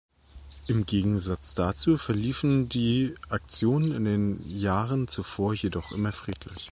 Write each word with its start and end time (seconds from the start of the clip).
Im 0.65 0.87
Gegensatz 0.87 1.53
dazu 1.53 1.95
verliefen 1.95 2.67
die 2.67 3.13
Aktionen 3.29 3.91
in 3.91 4.05
den 4.05 4.57
Jahren 4.57 5.07
zuvor 5.07 5.53
jedoch 5.53 5.91
immer 5.91 6.11
friedlich. 6.11 6.69